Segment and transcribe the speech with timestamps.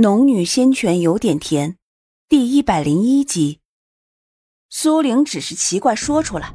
[0.00, 1.76] 农女仙泉有点甜，
[2.26, 3.58] 第一百零一集。
[4.70, 6.54] 苏玲只是奇怪说出来，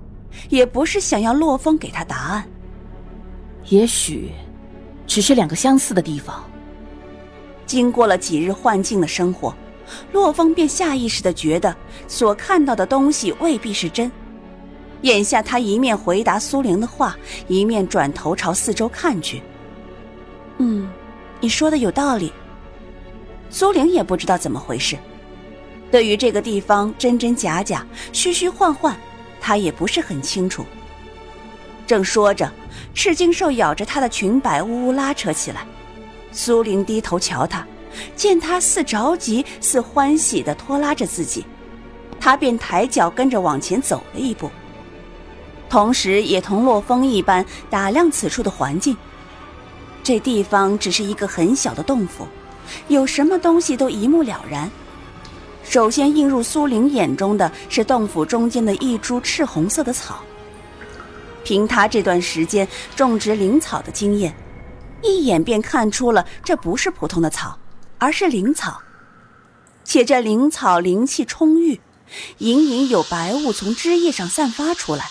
[0.50, 2.50] 也不是想要洛风给她答案。
[3.66, 4.32] 也许，
[5.06, 6.44] 只是两个相似的地方。
[7.68, 9.56] 经过了几日幻境的生活，
[10.12, 11.78] 洛风便下意识的觉得
[12.08, 14.12] 所看到的东西未必是真。
[15.04, 17.16] 眼下他一面回答苏玲的话，
[17.48, 19.44] 一面转头朝四周看去。
[20.58, 20.90] 嗯，
[21.40, 22.34] 你说的有道理。
[23.56, 24.98] 苏玲也不知道怎么回事，
[25.90, 28.94] 对于这个地方真真假假、虚虚幻幻，
[29.40, 30.66] 她也不是很清楚。
[31.88, 32.52] 正说着，
[32.94, 35.66] 赤金兽咬着她的裙摆，呜呜拉扯起来。
[36.34, 37.66] 苏玲低头瞧他，
[38.14, 41.46] 见他似着急似欢喜的拖拉着自己，
[42.20, 44.52] 他便抬脚跟着往前走了一步，
[45.70, 48.98] 同时也同洛风一般打量此处的环境。
[50.04, 52.28] 这地方只是一个很小的洞府。
[52.88, 54.70] 有什么东西都一目了然。
[55.64, 60.24] 首先映入苏玲眼中的是洞府中间的一株赤红色的草。
[61.44, 64.36] 凭他这段时间种植灵草的经验，
[65.02, 67.60] 一眼便看出了这不是普通的草，
[67.98, 68.82] 而是灵草。
[69.84, 71.82] 且这灵草灵气充裕，
[72.40, 75.06] 隐隐有白雾从枝叶上散发出来。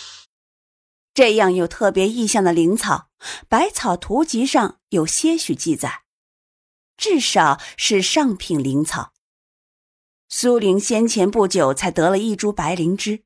[1.12, 3.06] 这样有特别意象的灵草，
[3.48, 6.03] 百草图集上有些许记载。
[6.96, 9.12] 至少是上品灵草。
[10.28, 13.20] 苏玲先前不久才得了一株白灵芝，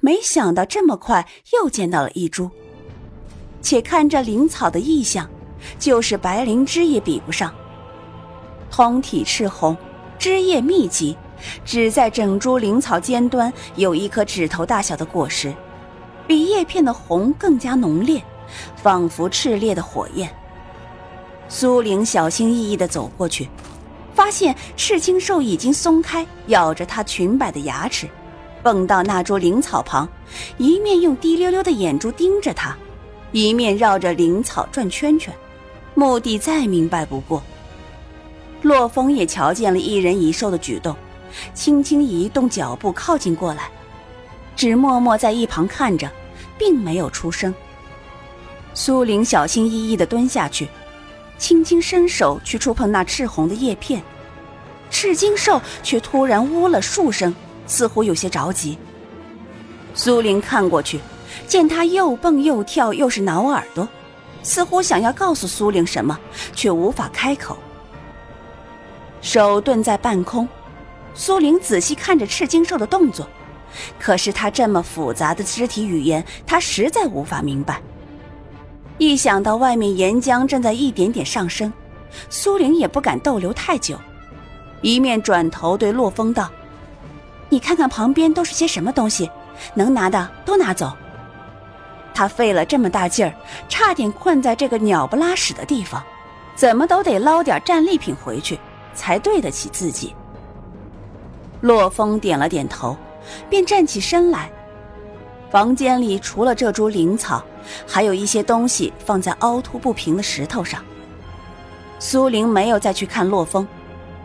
[0.00, 2.50] 没想到这么快又见到了一株。
[3.60, 5.28] 且看这灵草的意象，
[5.78, 7.54] 就是白灵芝也比不上。
[8.70, 9.76] 通体赤红，
[10.18, 11.16] 枝叶密集，
[11.64, 15.52] 只在整株灵草尖端有一颗指头大小的果实，
[16.26, 18.22] 比叶片的红更加浓烈，
[18.76, 20.32] 仿佛炽烈的火焰。
[21.48, 23.48] 苏玲小心翼翼地走过去，
[24.14, 28.06] 发现赤青兽已经松开咬着她裙摆的牙齿，
[28.62, 30.06] 蹦到那株灵草旁，
[30.58, 32.76] 一面用滴溜溜的眼珠盯着她，
[33.32, 35.34] 一面绕着灵草转圈圈，
[35.94, 37.42] 目的再明白不过。
[38.60, 40.94] 洛风也瞧见了一人一兽的举动，
[41.54, 43.70] 轻轻移动脚步靠近过来，
[44.54, 46.10] 只默默在一旁看着，
[46.58, 47.54] 并没有出声。
[48.74, 50.68] 苏玲小心翼翼地蹲下去。
[51.38, 54.02] 轻轻伸手去触碰那赤红的叶片，
[54.90, 57.34] 赤金兽却突然呜了数声，
[57.66, 58.76] 似乎有些着急。
[59.94, 61.00] 苏玲看过去，
[61.46, 63.88] 见他又蹦又跳，又是挠耳朵，
[64.42, 66.18] 似乎想要告诉苏玲什么，
[66.54, 67.56] 却无法开口。
[69.20, 70.48] 手顿在半空，
[71.14, 73.28] 苏玲仔细看着赤金兽的动作，
[73.98, 77.80] 可是他这么复杂的肢体语言，他实在无法明白。
[78.98, 81.72] 一想到外面岩浆正在一点点上升，
[82.28, 83.96] 苏玲也不敢逗留太久，
[84.82, 86.50] 一面转头对洛风道
[87.48, 89.30] ：“你看看旁边都是些什么东西，
[89.74, 90.92] 能拿的都拿走。”
[92.12, 93.32] 他费了这么大劲儿，
[93.68, 96.02] 差点困在这个鸟不拉屎的地方，
[96.56, 98.58] 怎么都得捞点战利品回去，
[98.94, 100.12] 才对得起自己。
[101.60, 102.96] 洛风点了点头，
[103.48, 104.50] 便站起身来。
[105.50, 107.44] 房间里除了这株灵草，
[107.86, 110.84] 还有一些东西放在凹凸不平的石头上。
[111.98, 113.66] 苏玲没有再去看洛风，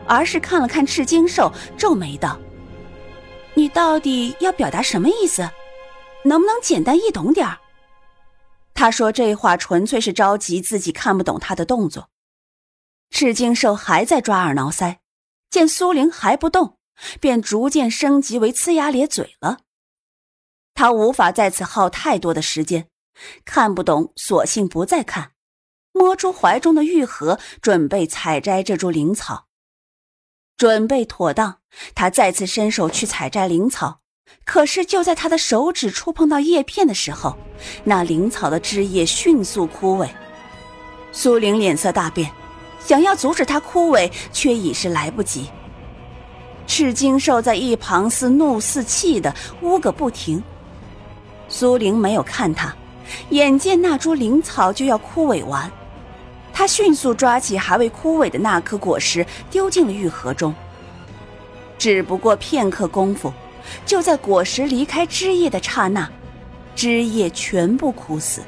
[0.05, 2.37] 而是看了看赤金兽，皱眉道
[3.55, 5.49] ：“你到底要表达什么意思？
[6.25, 7.57] 能不能简单易懂点儿？”
[8.75, 12.09] 他说这话纯粹是着急自己看不懂他的动作。
[13.11, 14.97] 赤金兽还在抓耳挠腮，
[15.49, 16.77] 见苏玲还不动，
[17.19, 19.59] 便逐渐升级为呲牙咧嘴了。
[20.73, 22.87] 他无法在此耗太多的时间，
[23.45, 25.31] 看不懂，索性不再看。
[25.91, 29.45] 摸出怀中的玉盒，准备采摘这株灵草。
[30.57, 31.59] 准备妥当，
[31.93, 33.99] 他再次伸手去采摘灵草。
[34.45, 37.37] 可是就在他的手指触碰到叶片的时候，
[37.83, 40.09] 那灵草的枝叶迅速枯萎。
[41.11, 42.31] 苏玲脸色大变，
[42.79, 45.47] 想要阻止它枯萎，却已是来不及。
[46.65, 50.41] 赤金兽在一旁似怒似气的呜个不停。
[51.53, 52.73] 苏玲没有看他，
[53.29, 55.71] 眼见那株灵草就要枯萎完，
[56.51, 60.51] 他迅速抓起还未枯萎的那颗果实，丢进了玉盒中。
[61.77, 63.31] 只不过片刻功夫，
[63.85, 66.09] 就在果实离开枝叶的刹那，
[66.75, 68.41] 枝叶全部枯死。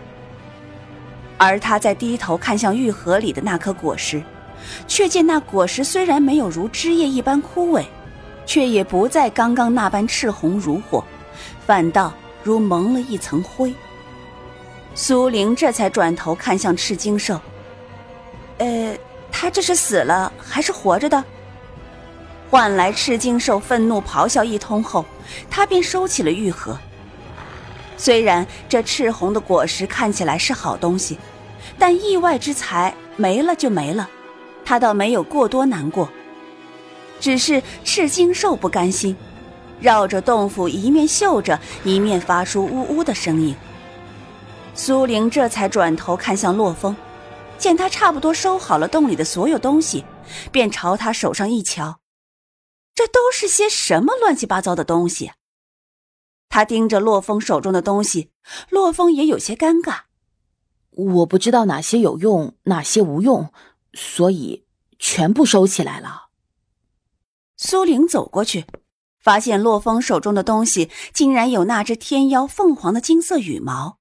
[1.38, 4.20] 而他在低头看向玉盒里的那颗果实，
[4.88, 7.86] 却见那果实虽然没有如枝叶一般枯萎，
[8.48, 11.04] 却也不再刚刚那般赤红如火，
[11.68, 12.12] 反倒。
[12.46, 13.74] 如蒙了一层灰。
[14.94, 17.42] 苏玲这才转头看向赤金兽，
[18.60, 18.96] 呃，
[19.32, 21.24] 他这是死了还是活着的？
[22.52, 25.04] 换来赤金兽愤怒咆哮一通后，
[25.50, 26.78] 他便收起了玉盒。
[27.98, 31.18] 虽然这赤红的果实看起来是好东西，
[31.80, 34.08] 但意外之财没了就没了，
[34.64, 36.08] 他倒没有过多难过。
[37.20, 39.18] 只是赤金兽不甘心，
[39.80, 43.56] 绕着洞府一面嗅着，一面发出呜呜的声音。
[44.74, 46.96] 苏玲这才转头看向洛风，
[47.58, 50.06] 见他差不多收好了洞里的所有东西，
[50.52, 52.00] 便朝他手上一瞧，
[52.94, 55.32] 这都是些什么乱七八糟的东西？
[56.50, 58.32] 他盯着洛风手中的东西，
[58.70, 60.02] 洛风也有些尴尬。
[60.92, 63.52] 我不知道哪些有用，哪些无用，
[63.94, 64.66] 所以
[64.98, 66.28] 全部收起来了。
[67.58, 68.66] 苏玲走过去，
[69.26, 73.98] 发现洛风手中的东西竟然有那只天妖凤凰的金色羽毛，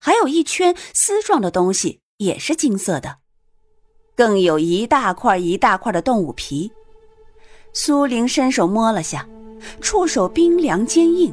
[0.00, 3.18] 还有一圈丝状的东西，也是金色的，
[4.16, 6.72] 更有一大块一大块的动物皮。
[7.72, 9.28] 苏玲伸手摸了下，
[9.80, 11.32] 触手冰凉坚硬。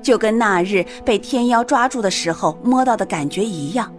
[0.00, 3.92] 就跟那日被天妖抓住的时候摸到的感觉一样，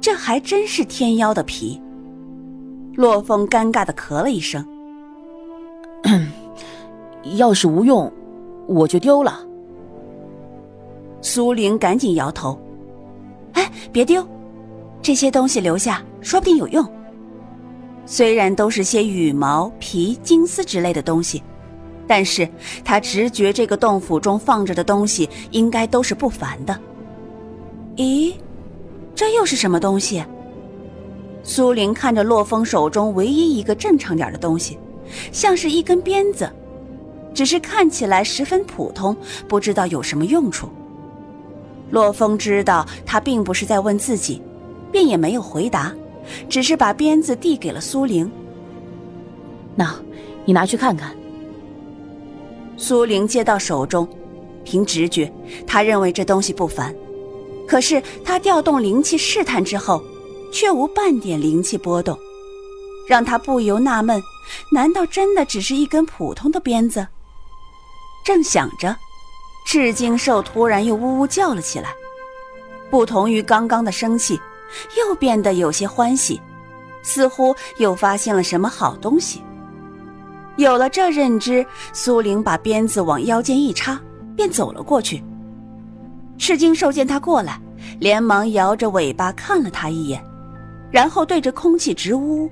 [0.00, 1.82] 这还真是天妖的皮。
[2.94, 4.64] 洛风尴尬的咳了一声
[7.36, 8.12] ：“要是无用，
[8.66, 9.44] 我就丢了。”
[11.22, 12.58] 苏玲赶紧摇头
[13.54, 14.26] ：“哎，别丢，
[15.02, 16.86] 这些东西留下，说不定有用。
[18.06, 21.42] 虽然都是些羽毛、皮、金丝之类的东西。”
[22.06, 22.48] 但是
[22.84, 26.76] 他直觉这个洞府中放着的东西应该都是不凡的。
[27.94, 28.34] 咦，
[29.14, 30.24] 这又是什么东西？
[31.44, 34.76] 苏玲看着洛风手中唯一一个正常点的东西，
[35.30, 36.50] 像是一根鞭子，
[37.34, 39.16] 只是看起来十分普通，
[39.48, 40.68] 不知道有什么用处。
[41.90, 44.40] 洛风知道他并不是在问自己，
[44.92, 45.92] 便也没有回答，
[46.48, 48.30] 只是把鞭子递给了苏玲。
[49.74, 49.94] 那，
[50.44, 51.14] 你拿去看看。
[52.76, 54.08] 苏玲接到手中，
[54.64, 55.32] 凭直觉，
[55.66, 56.94] 他认为这东西不凡。
[57.66, 60.02] 可是他调动灵气试探之后，
[60.52, 62.18] 却无半点灵气波动，
[63.08, 64.20] 让他不由纳闷：
[64.72, 67.06] 难道真的只是一根普通的鞭子？
[68.22, 68.94] 正想着，
[69.64, 71.92] 赤金兽突然又呜呜叫了起来，
[72.90, 74.40] 不同于刚刚的生气，
[74.98, 76.40] 又变得有些欢喜，
[77.02, 79.42] 似乎又发现了什么好东西。
[80.56, 83.98] 有了这认知，苏玲把鞭子往腰间一插，
[84.36, 85.22] 便走了过去。
[86.36, 87.60] 赤金兽见他过来，
[87.98, 90.22] 连忙摇着尾巴看了他一眼，
[90.90, 92.50] 然后对着空气直呜。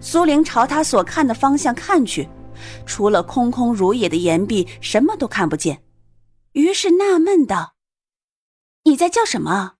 [0.00, 2.28] 苏玲朝他所看的方向看去，
[2.86, 5.84] 除了空空如也的岩壁，什么都看不见。
[6.52, 7.74] 于是纳闷道
[8.84, 9.74] ：“你在叫什么？”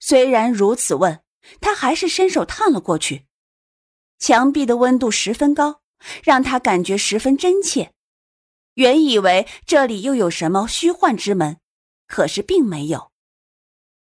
[0.00, 1.22] 虽然如此问，
[1.60, 3.26] 他还是伸手探了过去。
[4.18, 5.82] 墙壁的温度十分高。
[6.22, 7.94] 让他感觉十分真切，
[8.74, 11.58] 原以为这里又有什么虚幻之门，
[12.06, 13.10] 可是并没有。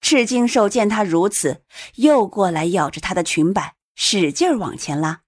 [0.02, 1.64] 赤金兽见他如此，
[1.96, 5.22] 又过来咬着他的裙摆，使劲往前拉。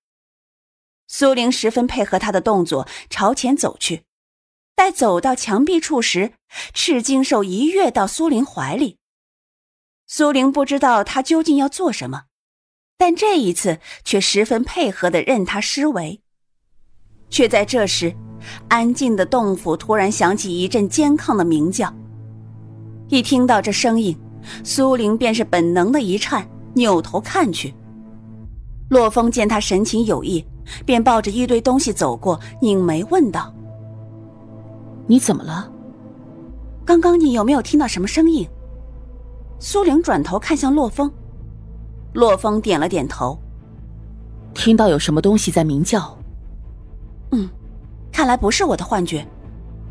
[1.11, 4.03] 苏玲十分配合他的动作，朝前走去。
[4.75, 6.33] 待走到墙壁处时，
[6.71, 8.97] 赤金兽一跃到苏玲怀里。
[10.05, 12.25] 苏玲不知道他究竟要做什么，
[12.95, 16.21] 但这一次却十分配合的任他施为。
[17.31, 18.15] 却在这时，
[18.67, 21.91] 安静的洞府突然响起一阵尖亢的鸣叫。
[23.07, 24.15] 一听到这声音，
[24.63, 27.73] 苏玲便是本能的一颤，扭头看去。
[28.89, 30.43] 洛风见他神情有异，
[30.85, 33.53] 便抱着一堆东西走过，拧眉问道
[35.07, 35.71] ：“你怎么了？
[36.85, 38.47] 刚刚你有没有听到什么声音？”
[39.59, 41.11] 苏玲转头看向洛风，
[42.13, 43.37] 洛风点了点头，
[44.53, 46.17] 听到有什么东西在鸣叫。
[47.31, 47.49] 嗯，
[48.11, 49.27] 看来不是我的幻觉。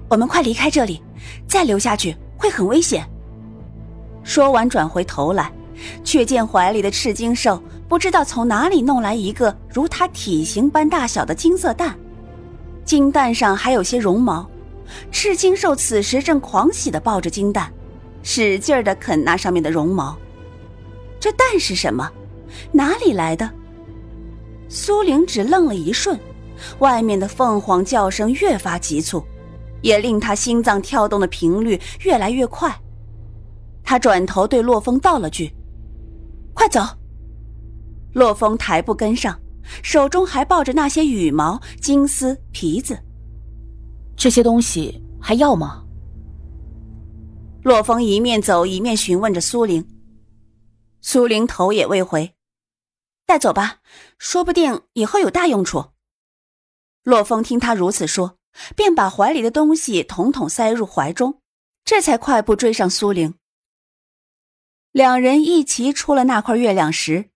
[0.08, 1.02] 我们快离开这里，
[1.46, 3.06] 再留下去会很危险。
[4.22, 5.52] 说完，转回头来，
[6.02, 11.98] 却见怀里的赤金兽不知道从哪里弄来一个如它体型般大小的金色蛋，
[12.84, 14.48] 金蛋上还有些绒毛。
[15.10, 17.72] 赤金兽此时正狂喜地抱着金蛋，
[18.22, 20.16] 使劲地啃那上面的绒毛。
[21.18, 22.10] 这蛋是什么？
[22.72, 23.50] 哪里来的？
[24.68, 26.18] 苏玲只愣了一瞬。
[26.80, 29.24] 外面的凤凰叫声越发急促，
[29.80, 32.74] 也令他心脏跳动的频率越来越快。
[33.84, 35.54] 他转头对洛风道了句
[36.52, 36.80] ：“快走。”
[38.18, 39.40] 洛风抬步跟上，
[39.80, 42.98] 手中还抱着那些羽毛、金丝、皮子。
[44.16, 45.84] 这些东西还要吗？
[47.62, 49.86] 洛风一面走一面询问着苏玲。
[51.00, 52.34] 苏玲头也未回
[53.24, 53.78] ：“带走吧，
[54.18, 55.90] 说不定以后有大用处。”
[57.04, 58.36] 洛风听他如此说，
[58.74, 61.40] 便把怀里的东西统统塞入怀中，
[61.84, 63.34] 这才快步追上苏玲。
[64.90, 67.30] 两人一齐出了那块月亮石，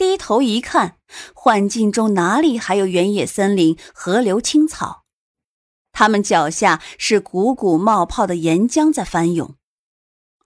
[0.00, 0.96] 低头一看，
[1.34, 5.04] 幻境中哪里还有原野森林、河流青草？
[5.92, 9.56] 他们脚下是汩汩冒泡的岩浆在翻涌，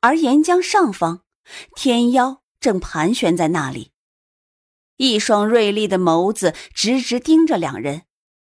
[0.01, 1.21] 而岩浆上方，
[1.77, 3.93] 天妖正盘旋在那里，
[4.97, 8.03] 一双锐利的眸子直直盯着两人，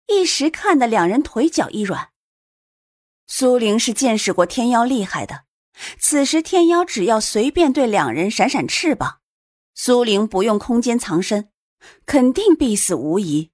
[0.06, 2.08] 一时看得两人腿脚一软。
[3.26, 5.44] 苏玲是见识过天妖厉害的，
[5.98, 9.18] 此时天妖只要随便对两人闪闪翅膀，
[9.76, 11.50] 苏玲不用空间藏身，
[12.04, 13.52] 肯定必死无疑。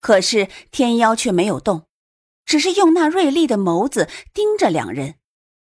[0.00, 1.88] 可是天妖却没有动。
[2.44, 5.16] 只是用那锐利的眸子盯着两人，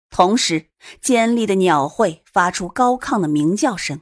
[0.09, 0.67] 同时
[0.99, 4.01] 尖利的鸟喙发出高亢的鸣叫声。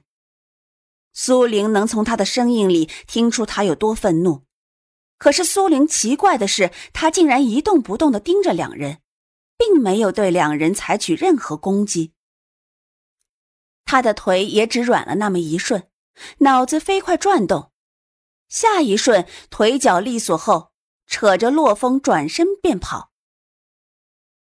[1.14, 4.46] 苏玲能从他的声音里听出他有多愤怒，
[5.20, 9.02] 可是苏玲奇怪的是，他竟然一动不动的盯着两人，
[9.56, 12.14] 并没有对两人采取任何攻击。
[13.94, 15.84] 他的腿也只软了那么一瞬，
[16.40, 17.72] 脑子飞快转动，
[18.50, 20.72] 下一瞬腿脚利索后。
[21.06, 23.12] 扯着洛风转身便跑，